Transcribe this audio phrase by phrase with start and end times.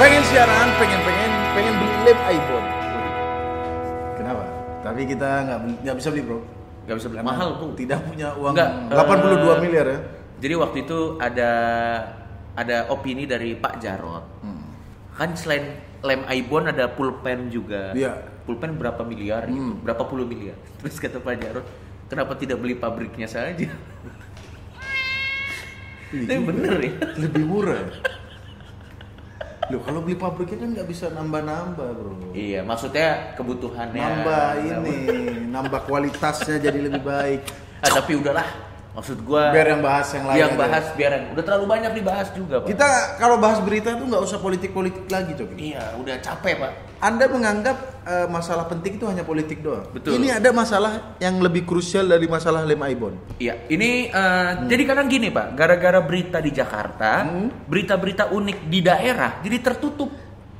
[0.00, 2.66] pengen siaran, pengen pengen pengen beli lem iPhone.
[4.16, 4.44] Kenapa?
[4.80, 6.40] Tapi kita nggak nggak bisa beli bro.
[6.88, 7.76] Gak bisa beli mahal tuh.
[7.76, 10.00] Tidak punya uang Enggak, 82 eh, miliar ya.
[10.40, 11.50] Jadi waktu itu ada
[12.56, 14.24] ada opini dari Pak Jarot.
[14.40, 14.72] Hmm.
[15.12, 17.92] Kan selain lem iPhone ada pulpen juga.
[17.92, 18.24] Iya.
[18.48, 19.84] Pulpen berapa miliar gitu, Hmm.
[19.84, 20.56] berapa puluh miliar.
[20.80, 21.66] Terus kata Pak Jarot,
[22.08, 23.68] kenapa tidak beli pabriknya saja?
[26.10, 26.48] Tapi juga.
[26.48, 26.92] bener ya.
[27.20, 27.84] Lebih murah.
[29.70, 32.12] Loh kalau beli pabriknya kan nggak bisa nambah-nambah bro.
[32.34, 34.02] Iya, maksudnya kebutuhannya.
[34.02, 34.98] Nambah ini,
[35.46, 37.40] nambah kualitasnya jadi lebih baik.
[37.78, 38.69] Ah, tapi udahlah.
[38.90, 40.36] Maksud gua Biar yang bahas yang lain.
[40.36, 42.68] yang bahas biar yang udah terlalu banyak dibahas juga, Pak.
[42.68, 45.54] Kita kalau bahas berita tuh nggak usah politik-politik lagi Coki.
[45.70, 46.72] Iya, udah capek, Pak.
[47.00, 49.86] Anda menganggap eh, masalah penting itu hanya politik doang.
[49.88, 50.18] Betul.
[50.18, 53.14] Ini ada masalah yang lebih krusial dari masalah lem ibon.
[53.38, 57.48] Iya, ini eh, jadi kadang gini pak, gara-gara berita di Jakarta, Hmm.
[57.70, 60.10] berita-berita unik di daerah jadi tertutup.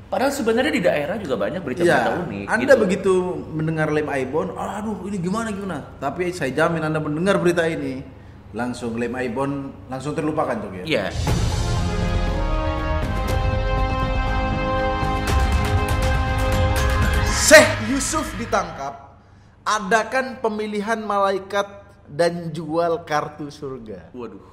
[0.07, 2.23] Padahal sebenarnya di daerah juga banyak berita-berita Iya.
[2.25, 2.47] unik.
[2.47, 2.83] Anda gitu.
[2.83, 3.13] begitu
[3.53, 5.79] mendengar lem ibon, aduh ini gimana gimana.
[5.99, 8.03] Tapi saya jamin Anda mendengar berita ini,
[8.51, 9.51] langsung lem ibon
[9.87, 10.83] langsung terlupakan Coki.
[10.83, 10.85] ya.
[10.87, 11.05] Iya.
[17.41, 19.17] Syekh Yusuf ditangkap,
[19.65, 21.67] adakan pemilihan malaikat
[22.07, 24.11] dan jual kartu surga.
[24.15, 24.39] Waduh.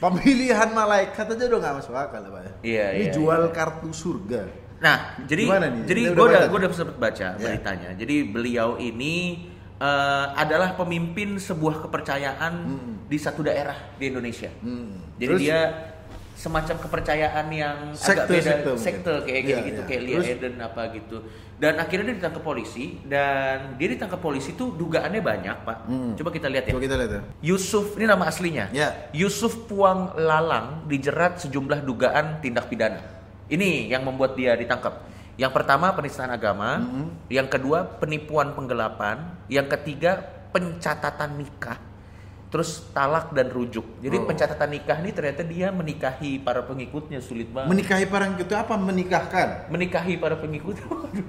[0.00, 2.64] Pemilihan malaikat aja udah nggak masuk akal Pak.
[2.64, 4.48] Iya, Ini iya, jual kartu surga.
[4.80, 4.96] Nah,
[5.28, 5.84] jadi Gimana nih?
[5.84, 7.36] jadi gue udah gue udah sempat baca Ya.
[7.36, 7.92] beritanya.
[7.92, 9.44] Jadi beliau ini
[9.80, 12.94] eh, adalah pemimpin sebuah kepercayaan Hmm.
[13.08, 14.52] di satu daerah di Indonesia.
[14.60, 15.16] Hmm.
[15.16, 15.40] Jadi Terus?
[15.40, 15.60] dia
[16.36, 19.88] semacam kepercayaan yang agak Sekte, beda sekte sekte kayak Iya, gitu iya.
[19.88, 20.28] kayak Lia Terus?
[20.32, 21.16] Eden apa gitu.
[21.60, 25.78] Dan akhirnya dia ditangkap polisi dan dia ditangkap polisi tuh dugaannya banyak, Pak.
[25.84, 26.12] Hmm.
[26.16, 26.72] Coba kita lihat ya.
[26.72, 27.22] Coba kita lihat ya.
[27.44, 28.72] Yusuf ini nama aslinya.
[28.72, 28.88] Ya.
[29.12, 33.04] Yusuf Puang Lalang dijerat sejumlah dugaan tindak pidana.
[33.52, 35.04] Ini yang membuat dia ditangkap.
[35.40, 37.06] Yang pertama penistaan agama, Mm-hmm.
[37.32, 40.20] yang kedua penipuan penggelapan, yang ketiga
[40.52, 41.80] pencatatan nikah,
[42.52, 43.88] terus talak dan rujuk.
[44.04, 44.28] Jadi Oh.
[44.28, 47.72] pencatatan nikah ini ternyata dia menikahi para pengikutnya sulit banget.
[47.72, 48.76] Menikahi parang itu apa?
[48.76, 49.72] Menikahkan.
[49.72, 50.84] menikahi para pengikutnya.
[50.92, 51.26] Waduh.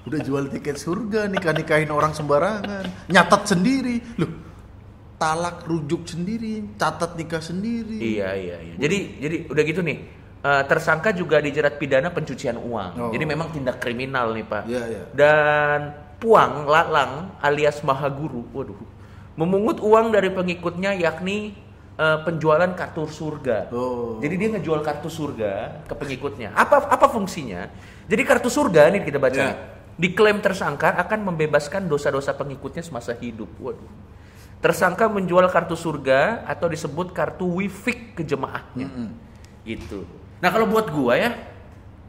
[0.00, 4.00] Udah jual tiket surga, nikah nikahin orang sembarangan, nyatat sendiri.
[4.16, 4.32] Loh,
[5.20, 8.00] talak rujuk sendiri, catat nikah sendiri.
[8.00, 8.74] Iya iya iya.
[8.80, 9.98] Jadi jadi udah gitu nih.
[10.40, 12.92] Eh, tersangka juga dijerat pidana pencucian uang.
[12.96, 13.10] Oh.
[13.12, 14.62] Jadi memang tindak kriminal nih pak.
[14.66, 15.02] Iya, iya.
[15.12, 15.80] Dan
[16.20, 18.76] Puang Lalang alias Mahaguru, waduh,
[19.40, 21.56] memungut uang dari pengikutnya yakni
[21.96, 23.72] eh, penjualan kartu surga.
[23.72, 24.20] Oh.
[24.20, 26.52] Jadi dia ngejual kartu surga ke pengikutnya.
[26.52, 27.72] Apa apa fungsinya?
[28.04, 29.40] Jadi kartu surga nih kita baca.
[29.40, 29.56] Nih.
[30.00, 33.52] Diklaim tersangka akan membebaskan dosa-dosa pengikutnya semasa hidup.
[33.60, 33.88] Waduh.
[34.60, 38.88] Tersangka menjual kartu surga atau disebut kartu wifik ke jemaahnya.
[39.62, 40.04] Gitu.
[40.38, 41.30] Nah kalau buat gua ya,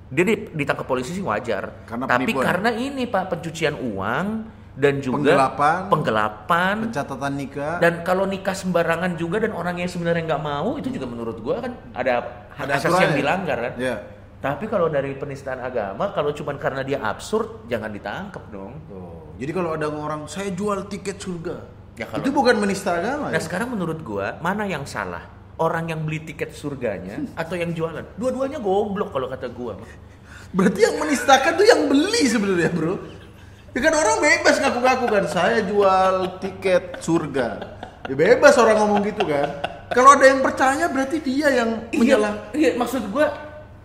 [0.07, 1.83] dia di- ditangkap polisi sih wajar.
[1.83, 2.43] Karena Tapi penipuan.
[2.43, 4.27] karena ini pak pencucian uang
[4.73, 5.79] dan juga Penggelapan.
[5.87, 7.75] penggelapan Pencatatan nikah.
[7.77, 11.59] dan kalau nikah sembarangan juga dan orang yang sebenarnya nggak mau itu juga menurut gua
[11.59, 12.13] kan ada
[12.49, 13.03] hak Ada asasi aturannya.
[13.05, 13.73] yang dilanggar kan.
[13.77, 13.95] Iya.
[14.41, 18.73] Tapi kalau dari penistaan agama, kalau cuman karena dia absurd, jangan ditangkap dong.
[18.89, 21.61] Oh, jadi kalau ada orang saya jual tiket surga,
[21.93, 23.43] Ya, kalau- itu bukan menista agama Nah ya?
[23.43, 25.27] sekarang menurut gua mana yang salah?
[25.61, 28.17] Orang yang beli tiket surganya atau yang jualan?
[28.17, 29.77] Dua-duanya goblok kalau kata gua.
[30.57, 32.97] Berarti yang menistakan tuh yang beli sebenarnya, Bro.
[33.71, 37.47] Ya kan orang bebas ngaku-ngaku kan, saya jual tiket surga.
[38.09, 39.47] Ya bebas orang ngomong gitu kan.
[39.93, 42.49] Kalau ada yang percaya berarti dia yang menyalah.
[42.57, 43.29] Iya, iya, maksud gua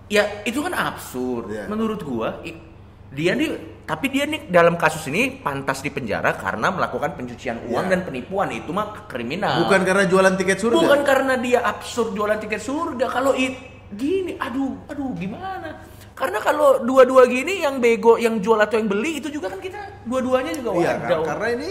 [0.08, 1.52] ya itu kan absurd.
[1.52, 1.68] Iya.
[1.68, 2.40] Menurut gua
[3.12, 7.90] dia nih tapi dia nih dalam kasus ini pantas dipenjara karena melakukan pencucian uang Iya.
[7.94, 9.62] dan penipuan itu mah kriminal.
[9.62, 10.74] Bukan karena jualan tiket surga.
[10.76, 13.06] Bukan karena dia absurd jualan tiket surga.
[13.06, 13.54] Kalau it
[13.88, 15.86] gini, aduh, aduh gimana?
[16.12, 20.02] Karena kalau dua-dua gini yang bego, yang jual atau yang beli itu juga kan kita
[20.02, 20.98] dua-duanya juga Iya, wajar.
[20.98, 21.18] kan?
[21.22, 21.70] karena ini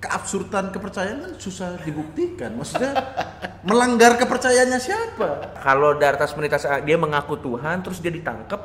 [0.00, 2.56] keabsurdan kepercayaan kan susah dibuktikan.
[2.56, 2.96] Maksudnya
[3.68, 5.60] melanggar kepercayaannya siapa?
[5.60, 8.64] Kalau dari atas menitas dia mengaku Tuhan terus dia ditangkap,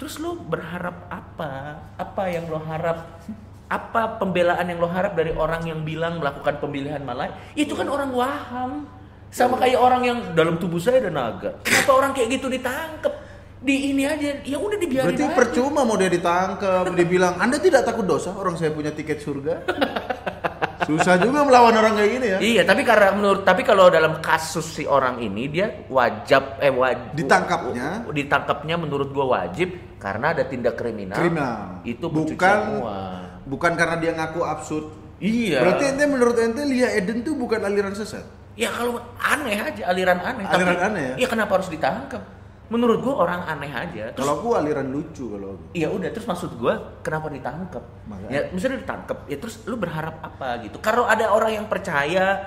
[0.00, 1.76] terus lo berharap apa?
[2.00, 3.20] Apa yang lo harap?
[3.68, 7.28] Apa pembelaan yang lo harap dari orang yang bilang melakukan pemilihan malai?
[7.52, 8.88] Itu kan orang waham.
[9.28, 11.60] Sama kayak orang yang dalam tubuh saya ada naga.
[11.62, 13.14] Kenapa orang kayak gitu ditangkap?
[13.60, 15.36] Di ini aja, ya udah dibiarin Berarti aja.
[15.36, 18.32] percuma mau dia ditangkap, dia bilang, "Anda tidak takut dosa?
[18.32, 19.54] Orang saya punya tiket surga."
[20.96, 22.38] Susah juga melawan orang kayak gini ya.
[22.40, 27.14] Iya, tapi karena menurut tapi kalau dalam kasus si orang ini dia wajib eh wajib
[27.14, 28.10] Ditangkapnya?
[28.10, 29.70] ditangkapnya menurut gua wajib
[30.02, 31.18] karena ada tindak kriminal.
[31.20, 31.84] Kriminal.
[31.86, 32.58] Itu bukan
[33.46, 34.86] bukan karena dia ngaku absurd.
[35.20, 35.60] Iya.
[35.60, 38.24] Berarti ente menurut ente Lia Eden tuh bukan aliran sesat.
[38.56, 40.44] Ya kalau aneh aja, aliran aneh.
[40.48, 41.14] Aliran aneh ya?
[41.24, 42.39] Iya kenapa harus ditangkap?
[42.70, 44.14] Menurut gua orang aneh aja.
[44.14, 45.58] Terus Kalau aku aliran lucu kalau.
[45.74, 47.82] Iya udah terus maksud gua kenapa ditangkap?
[48.30, 50.78] Ya misalnya ditangkap, ya terus lu berharap apa gitu?
[50.78, 52.38] Kalau ada orang yang percaya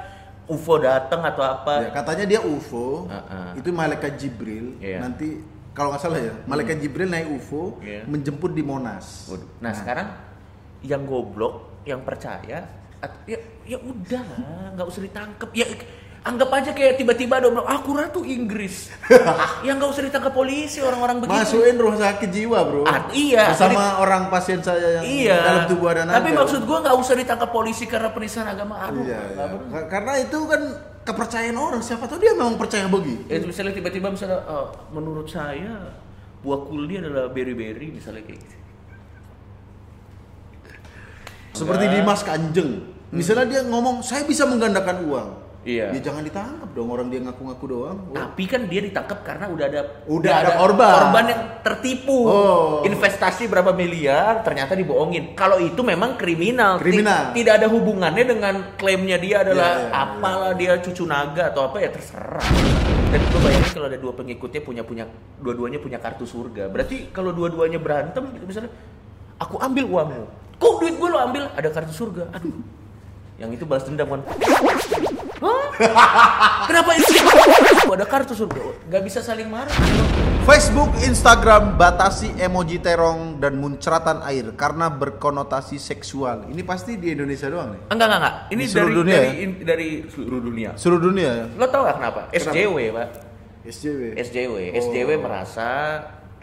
[0.47, 3.55] UFO datang atau apa, Ya, katanya dia UFO, Uh-uh.
[3.55, 4.75] itu malaikat Jibril.
[4.79, 4.99] Iya.
[4.99, 5.39] Nanti
[5.71, 8.03] kalau nggak salah ya, malaikat Jibril naik UFO Iya.
[8.07, 9.27] menjemput di Monas.
[9.31, 9.47] Waduh.
[9.63, 10.07] Nah, sekarang
[10.83, 12.67] yang goblok, yang percaya,
[13.23, 14.23] ya ya udah
[14.75, 15.49] nggak usah ditangkap.
[15.55, 15.67] Ya
[16.23, 18.87] anggap aja kayak tiba-tiba ada orang, aku ratu Inggris.
[19.67, 21.35] ya nggak usah ditangkap polisi orang-orang begitu.
[21.35, 22.81] Masukin rumah sakit jiwa, bro.
[22.87, 23.51] Ah, iya.
[23.51, 25.37] Bersama orang pasien saya yang Iya.
[25.43, 26.23] dalam tubuh ada naga.
[26.23, 28.79] Tapi maksud gua nggak usah ditangkap polisi karena penistaan agama.
[28.87, 29.43] Aduh, Iya, iya.
[29.51, 29.83] bener.
[29.91, 30.61] Karena itu kan
[31.03, 31.81] kepercayaan orang.
[31.83, 33.27] Siapa tahu dia memang percaya begitu.
[33.27, 35.91] Ya misalnya tiba-tiba misalnya eh, menurut saya
[36.39, 38.55] buah kuldi adalah berry-berry misalnya kayak gitu.
[41.53, 42.71] Seperti Dimas Kanjeng.
[43.13, 45.29] Misalnya dia ngomong, saya bisa menggandakan uang.
[45.63, 45.95] Iya.
[45.95, 47.97] Ya jangan ditangkap dong orang dia ngaku-ngaku doang.
[48.11, 49.81] Tapi kan dia ditangkap karena udah ada
[50.11, 50.91] Udah ada korban.
[50.99, 52.17] korban yang tertipu.
[52.27, 52.83] Oh.
[52.83, 55.31] Investasi berapa miliar ternyata dibohongin.
[55.39, 56.83] Kalau itu memang kriminal.
[56.83, 57.31] Kriminal.
[57.31, 61.79] tidak ada hubungannya dengan klaimnya dia adalah Iya, iya, apalah dia cucu naga atau apa
[61.79, 62.43] ya terserah.
[63.09, 65.03] Dan gue bayangin kalau ada dua pengikutnya punya punya
[65.39, 66.67] dua-duanya punya kartu surga.
[66.67, 68.71] Berarti kalau dua-duanya berantem misalnya
[69.39, 70.23] aku ambil uangmu.
[70.59, 71.47] Kok duit gue lo ambil?
[71.55, 72.27] Ada kartu surga.
[72.35, 72.51] Aduh.
[73.39, 74.21] Yang itu balas dendam kan.
[76.69, 77.11] Kenapa itu?
[77.93, 78.61] Ada kartu surga.
[78.89, 79.73] Gak bisa saling marah.
[80.43, 86.51] Facebook, Instagram batasi emoji terong dan muncratan air karena berkonotasi seksual.
[86.51, 87.81] Ini pasti di Indonesia doang nih.
[87.87, 88.35] Enggak, enggak, enggak.
[88.51, 89.33] Ini Di seluruh dari dunia dari, ya?
[89.39, 90.69] in- dari seluruh dunia.
[90.75, 91.45] Seluruh dunia ya?
[91.55, 92.21] Lo tau gak kenapa?
[92.35, 93.07] SJW, Pak.
[93.63, 94.01] SJW.
[94.19, 94.55] SJW.
[94.59, 94.79] Oh.
[94.83, 95.69] SJW merasa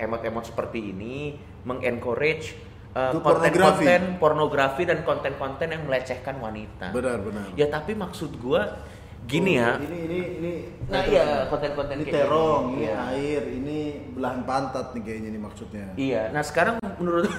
[0.01, 1.37] emot-emot seperti ini
[1.69, 2.57] mengencourage
[2.97, 6.89] uh, Itu konten-konten pornografi dan konten-konten yang melecehkan wanita.
[6.97, 7.53] Benar, benar.
[7.53, 8.81] Ya tapi maksud gua
[9.27, 9.77] gini ya.
[9.77, 10.53] Ini ini ini
[10.91, 12.95] Nah, iya, konten-konten ini terong, ini Iya.
[13.15, 13.79] air, ini
[14.11, 15.87] belahan pantat nih kayaknya nih maksudnya.
[15.95, 16.23] Iya.
[16.35, 17.31] Nah sekarang menurut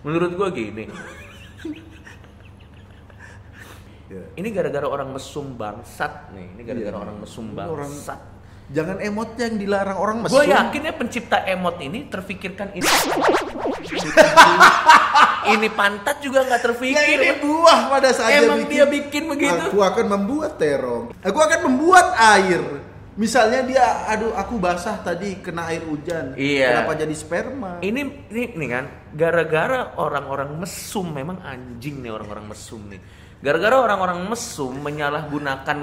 [0.00, 0.88] menurut gua gini.
[4.08, 4.20] Ya.
[4.36, 6.48] Ini gara-gara orang mesum bangsat nih.
[6.56, 7.04] Ini gara-gara Iya.
[7.04, 8.20] orang mesum orang- bangsat.
[8.72, 10.40] Jangan emot yang dilarang orang mesum.
[10.40, 12.88] Gue yakin ya pencipta emot ini terfikirkan ini.
[15.54, 17.18] Ini pantat juga nggak Ya terfikir.
[17.20, 19.70] ini buah pada saat Emang dia bikin begitu?
[19.70, 21.12] Aku akan membuat terong.
[21.20, 22.62] Aku akan membuat air.
[23.14, 26.34] Misalnya dia, aduh aku basah tadi kena air hujan.
[26.34, 26.82] Iya.
[26.82, 27.78] Kenapa jadi sperma?
[27.78, 28.00] Ini
[28.34, 32.98] ini ini kan gara-gara orang-orang mesum memang anjing nih orang-orang mesum nih.
[33.38, 35.78] Gara-gara orang-orang mesum menyalahgunakan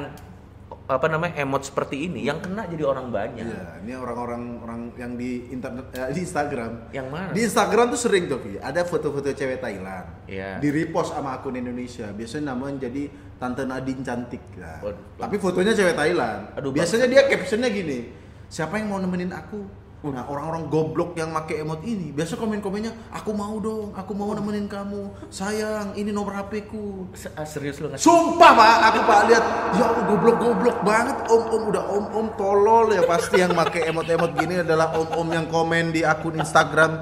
[0.92, 3.48] apa namanya emot seperti ini yang kena jadi orang banyak.
[3.48, 6.92] Iya, ini orang-orang orang yang di internet eh, di Instagram.
[6.92, 7.30] Yang mana?
[7.32, 8.60] Di Instagram tuh sering tuh, Vi.
[8.60, 10.06] ada foto-foto cewek Thailand.
[10.28, 10.60] Iya.
[10.60, 12.12] Di repost sama akun Indonesia.
[12.12, 13.08] Biasanya namanya jadi
[13.40, 14.44] Tante Nadine cantik.
[14.60, 15.18] Nah, Waduh.
[15.18, 16.42] tapi fotonya cewek Thailand.
[16.60, 18.12] Aduh, Biasanya dia captionnya gini.
[18.52, 19.81] Siapa yang mau nemenin aku?
[20.02, 24.66] Nah, orang-orang goblok yang make emot ini, biasa komen-komennya, aku mau dong, aku mau nemenin
[24.66, 25.30] kamu.
[25.30, 27.06] Sayang, ini nomor HP ku.
[27.14, 28.02] Se- ah, serius lu nggak?
[28.02, 29.46] Sumpah pak, aku pak lihat,
[29.78, 35.28] ya goblok-goblok banget, om-om udah om-om tolol ya pasti yang make emot-emot gini adalah om-om
[35.30, 36.98] yang komen di akun Instagram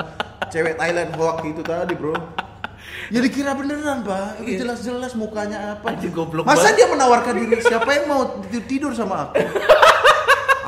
[0.51, 2.19] cewek Thailand hoax itu tadi bro.
[3.09, 4.67] Ya dikira beneran pak, itu Iya.
[4.67, 5.87] jelas-jelas mukanya apa.
[5.87, 6.77] Anjing, goblok Masa banget.
[6.77, 8.21] dia menawarkan diri siapa yang mau
[8.67, 9.39] tidur sama aku?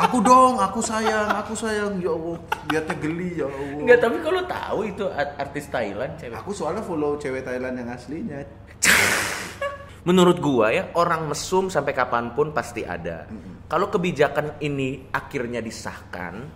[0.02, 2.38] Aku dong, aku sayang, aku sayang, ya Allah,
[2.70, 3.80] lihatnya geli ya Allah.
[3.82, 6.38] Enggak, tapi kalau tahu itu art- artis Thailand cewek.
[6.42, 8.40] Aku soalnya follow cewek Thailand yang aslinya.
[10.10, 13.30] Menurut gua ya orang mesum sampai kapan pun pasti ada.
[13.70, 16.50] Kalau kebijakan ini akhirnya disahkan,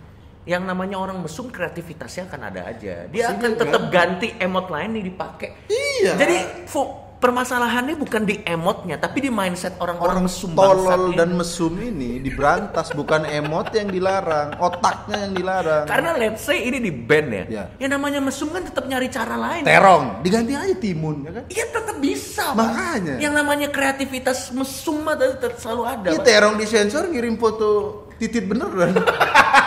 [0.46, 3.06] yang namanya orang mesum kreativitasnya akan ada aja.
[3.06, 5.50] Dia Pasti akan tetap ganti emot lain nih dipakai.
[5.70, 6.12] Iya.
[6.18, 6.36] Jadi
[7.16, 11.16] permasalahannya bukan di emotnya, tapi di mindset orang-orang Orang mesum tolol ini.
[11.16, 15.84] dan mesum ini diberantas bukan emot yang dilarang, otaknya yang dilarang.
[15.88, 17.44] Karena let's say ini di band ya.
[17.48, 17.64] Ya.
[17.80, 19.62] Yang namanya mesum kan tetap nyari cara lain.
[19.64, 21.44] terong diganti aja timun ya kan?
[21.48, 22.44] Iya tetap bisa.
[22.52, 23.14] Makanya.
[23.18, 26.08] Yang namanya kreativitas mesum mah tetap selalu ada.
[26.12, 28.96] Iya terong disensor ngirim foto titit beneran.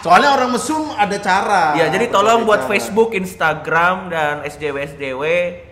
[0.00, 1.76] Soalnya orang mesum ada cara.
[1.76, 2.70] Ya, jadi tolong buat cara.
[2.72, 5.22] Facebook, Instagram dan SJW SJW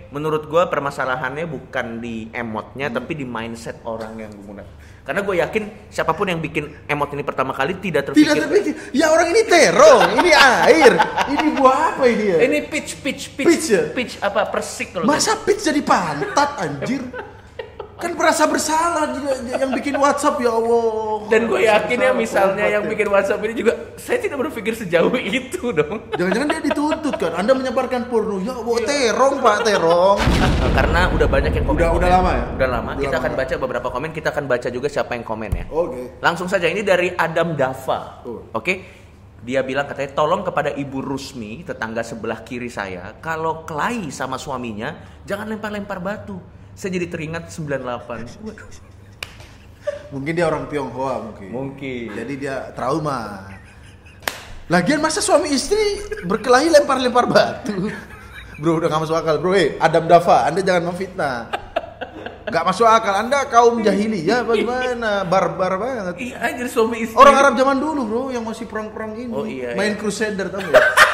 [0.08, 4.88] menurut gua permasalahannya bukan di emotnya tapi di mindset orang yang menggunakan.
[5.08, 8.28] Karena gue yakin siapa pun yang bikin emot ini pertama kali tidak terpikir.
[8.28, 8.72] Tidak terpikir.
[8.92, 10.92] Ya orang ini terong, ini air,
[11.32, 12.38] ini buah apa ini ya?
[12.44, 13.82] Ini pitch pitch pitch Pitch ya?
[13.96, 17.00] pitch apa persik kalau Masa pitch jadi pantat anjir?
[17.98, 19.10] Kan merasa bersalah
[19.44, 21.26] yang bikin WhatsApp ya Allah.
[21.28, 22.90] dan gue yakin ya misalnya yang ya.
[22.94, 26.08] bikin WhatsApp ini juga saya tidak berpikir sejauh itu dong.
[26.16, 27.30] Jangan-jangan dia dituntut disebutkan.
[27.34, 28.36] Anda menyebarkan porno.
[28.40, 30.18] Ya, bawa terong, Pak, terong.
[30.78, 31.78] Karena udah banyak yang komen.
[31.82, 32.44] Udah- udah lama ya?
[32.54, 32.90] Udah lama.
[32.94, 33.22] Udah kita lama.
[33.24, 34.10] akan baca beberapa komen.
[34.14, 35.64] Kita akan baca juga siapa yang komen ya.
[35.72, 36.00] Oke.
[36.22, 38.22] Langsung saja ini dari Adam Dava.
[38.54, 38.74] Oke.
[39.38, 44.98] Dia bilang katanya tolong kepada Ibu Rusmi, tetangga sebelah kiri saya, kalau kelahi sama suaminya,
[45.22, 46.42] jangan lempar-lempar batu.
[46.78, 48.38] Saya jadi teringat 98.
[50.14, 51.48] Mungkin dia orang Tionghoa mungkin.
[51.50, 52.06] Mungkin.
[52.14, 53.50] Jadi dia trauma.
[54.70, 57.90] Lagian masa suami istri berkelahi lempar-lempar batu?
[58.62, 59.58] Bro, udah gak masuk akal, bro.
[59.58, 61.50] Eh, Adam Dava, Anda jangan memfitnah.
[62.46, 63.26] Gak masuk akal.
[63.26, 65.26] Anda kaum jahiliyah bagaimana?
[65.26, 66.14] Barbar banget.
[66.14, 67.18] Iya anjir suami istri.
[67.18, 69.34] Orang Arab zaman dulu, bro, yang masih perang-perang ini.
[69.34, 70.00] Oh, iya, Main iya.
[70.00, 71.07] Crusader tau gak?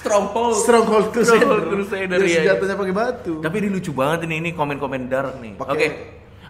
[0.00, 0.56] Stronghold.
[0.64, 1.36] Stronghold Crusader.
[1.44, 2.36] Stronghold Crusader, iya.
[2.40, 3.34] senjatanya pakai batu.
[3.44, 5.52] Tapi ini lucu banget ini ini komen-komen dark nih.
[5.60, 5.68] Oke.
[5.68, 5.92] Pakai-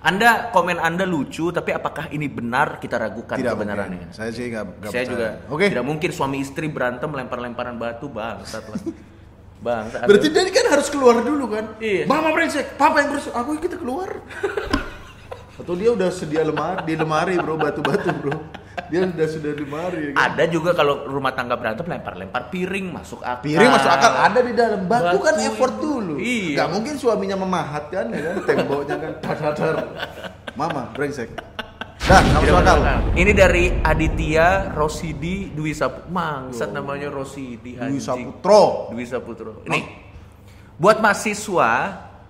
[0.00, 2.80] Anda komen Anda lucu, tapi apakah ini benar?
[2.80, 4.08] Kita ragukan Tidak kebenarannya.
[4.08, 4.16] mungkin.
[4.16, 5.12] Saya sih gak, gak Saya percaya.
[5.12, 5.66] juga Oke.
[5.68, 8.80] tidak mungkin suami istri berantem lempar-lemparan batu bangsat lah.
[9.60, 10.08] Bangsat.
[10.08, 11.76] Berarti dia kan harus keluar dulu kan?
[11.84, 12.08] Iya.
[12.08, 14.08] Mama brengsek, papa yang berusaha, aku kita keluar.
[15.60, 18.32] Atau dia udah sedia lemari, di lemari bro, batu-batu bro.
[18.90, 20.00] Dia udah sudah di lemari.
[20.02, 20.18] Ya kan?
[20.30, 23.44] ada juga kalau rumah tangga berantem lempar-lempar piring masuk akal.
[23.46, 24.80] Piring masuk akal ada di dalam.
[24.86, 25.82] Batu, kan Batu effort itu.
[25.82, 26.14] dulu.
[26.18, 26.56] Iya.
[26.64, 28.34] Gak mungkin suaminya memahat kan, ya kan?
[28.48, 29.76] Temboknya kan, dadar.
[30.58, 31.30] Mama brengsek.
[32.06, 32.78] Dah, gak masuk akal.
[33.14, 36.10] Ini dari Aditya Rosidi Dwi Sapu.
[36.10, 38.00] Mangsat namanya Rosidi Dwi.
[38.02, 38.90] Saputro.
[38.90, 39.62] Dwi Saputro.
[39.66, 39.80] Ini
[40.80, 41.70] buat mahasiswa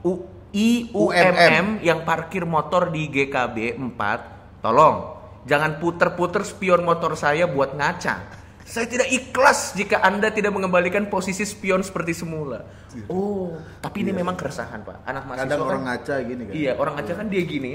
[0.03, 7.73] U IUMM yang parkir motor di GKB 4, tolong jangan puter-puter spion motor saya buat
[7.73, 8.41] ngaca.
[8.61, 12.63] Saya tidak ikhlas jika Anda tidak mengembalikan posisi spion seperti semula.
[13.07, 13.51] Oh,
[13.83, 15.03] tapi ini memang keresahan, Pak.
[15.03, 16.53] Anak mahasiswa Kadang kan- orang ngaca gini kan.
[16.55, 17.71] Iya, orang ngaca kan dia gini,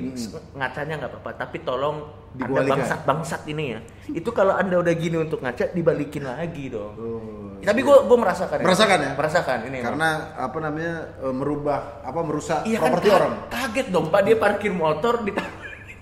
[0.55, 1.98] ngacanya nggak apa-apa, tapi tolong
[2.31, 2.72] anda Dibalikan.
[2.79, 3.79] bangsat-bangsat ini ya.
[4.10, 6.93] Itu kalau anda udah gini untuk ngaca, dibalikin lagi dong.
[6.95, 8.57] Oh, Tapi gue gue merasakan.
[8.62, 9.12] Merasakan ya?
[9.15, 9.77] Merasakan ini.
[9.81, 13.34] Karena apa namanya eh, merubah apa merusak iya kan properti ka- orang.
[13.50, 15.31] Kaget dong, Pak dia parkir motor di.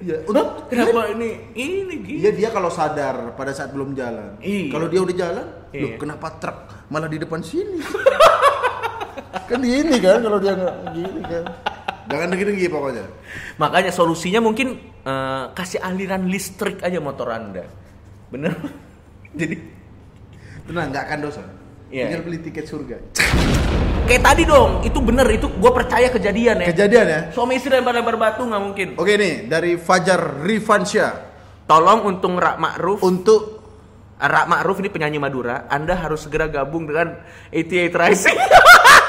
[0.03, 0.17] Iya.
[0.27, 0.47] Hah?
[0.67, 1.29] Kenapa ini?
[1.55, 2.19] Ini gitu.
[2.27, 4.35] Iya dia kalau sadar pada saat belum jalan.
[4.43, 4.67] Iya.
[4.69, 5.97] Kalau dia udah jalan, loh Iya.
[5.97, 6.57] kenapa truk
[6.91, 7.79] malah di depan sini?
[9.49, 11.43] kan di ini kan kalau dia nggak gini kan.
[12.03, 13.05] Jangan dengki-dengki pokoknya.
[13.57, 14.75] Makanya solusinya mungkin
[15.07, 17.63] eh, kasih aliran listrik aja motor anda.
[18.27, 18.51] Bener?
[19.39, 19.55] Jadi
[20.63, 21.43] Tenang, nggak akan dosa.
[21.91, 22.07] Iya.
[22.07, 22.97] Tinggal beli tiket surga.
[24.03, 26.67] Kayak tadi dong, itu bener itu gue percaya kejadian ya.
[26.71, 27.19] Kejadian ya.
[27.31, 28.87] Suami istri lempar-lempar batu nggak mungkin.
[28.99, 31.33] Oke nih dari Fajar Rifansyah
[31.63, 33.63] Tolong untung Rak Ma'ruf untuk
[34.19, 37.23] Rak Ma'ruf ini penyanyi Madura, Anda harus segera gabung dengan
[37.55, 38.37] 88 Rising.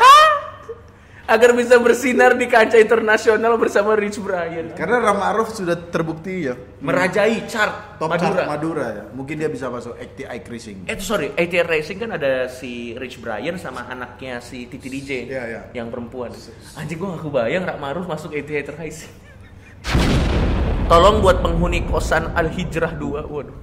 [1.25, 4.77] Agar bisa bersinar di kancah internasional bersama Rich Brian.
[4.77, 8.29] karena Rama Aruf sudah terbukti ya Merajai chart top Madura.
[8.29, 9.05] chart Madura ya.
[9.09, 10.85] Mungkin dia bisa masuk ATI Racing.
[10.85, 15.11] Eh itu sorry, 88 Racing kan ada si Rich Brian sama anaknya si Titi DJ
[15.25, 15.61] Iya, iya.
[15.73, 16.29] yang perempuan.
[16.77, 19.13] Anjing gua gak kebayang Rak Ma'ruf masuk 88 Racing.
[20.93, 23.25] Tolong buat penghuni kosan Al Hijrah 2.
[23.25, 23.57] Waduh.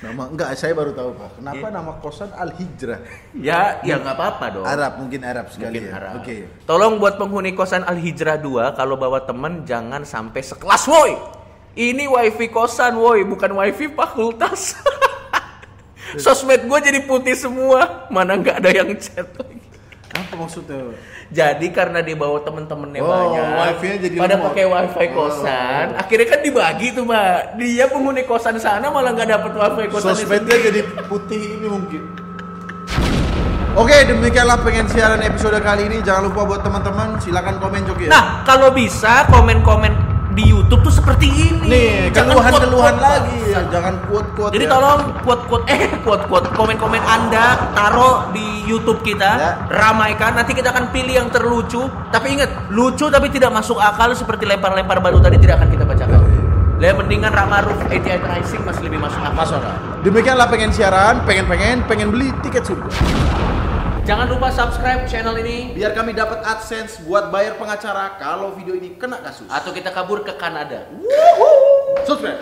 [0.00, 1.30] Nama enggak saya baru tahu Pak.
[1.36, 1.76] Kenapa Iya.
[1.76, 3.00] nama kosan Al Hijrah?
[3.36, 4.64] Ya, ya nggak apa-apa dong.
[4.64, 5.98] Arab mungkin Arab sekali Mungkin ya.
[6.00, 6.12] Arab.
[6.24, 6.36] Oke.
[6.64, 11.12] Tolong buat penghuni kosan Al Hijrah 2 kalau bawa temen jangan sampai sekelas woi.
[11.76, 14.74] Ini wifi kosan woi, bukan wifi fakultas.
[16.24, 19.62] Sosmed gue jadi putih semua, mana nggak ada yang chat lagi.
[20.10, 20.90] Apa maksudnya?
[21.30, 26.00] Jadi karena dia bawa temen-temennya Oh, banyak, wifi-nya jadi pada pakai wifi kosan, Oh.
[26.02, 27.54] akhirnya kan dibagi tuh mbak.
[27.54, 30.18] Dia penghuni kosan sana malah nggak dapet wifi kosan.
[30.18, 32.02] Sosmednya jadi putih ini mungkin.
[33.78, 36.02] Oke, demikianlah pengen siaran episode kali ini.
[36.02, 38.10] Jangan lupa buat teman-teman silakan komen Joki ya.
[38.10, 41.66] Nah, kalau bisa komen-komen di YouTube tuh seperti ini.
[41.66, 43.60] nih, Jangan keluhan-keluhan quote-quote, lagi ya.
[43.66, 44.70] Jangan quote-quote Jadi ya.
[44.70, 49.50] tolong quote-quote eh quote-quote komen-komen Anda taruh di YouTube kita, Ya.
[49.66, 50.38] ramaikan.
[50.38, 51.90] Nanti kita akan pilih yang terlucu.
[52.08, 56.20] Tapi ingat, lucu tapi tidak masuk akal seperti lempar-lempar batu tadi tidak akan kita bacakan.
[56.80, 59.36] Lah mendingan Ramaruf 88 Rising masih lebih masuk akal.
[59.36, 59.74] Masuk akal.
[60.00, 62.88] Demikianlah pengen siaran, pengen-pengen, pengen beli tiket surga.
[64.00, 68.96] Jangan lupa subscribe channel ini Biar kami dapat AdSense buat bayar pengacara kalau video ini
[68.96, 69.46] kena kasus.
[69.46, 70.88] atau kita kabur ke Kanada.
[72.08, 72.40] Subscribe.